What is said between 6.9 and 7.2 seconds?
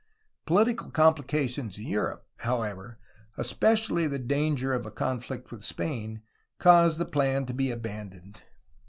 the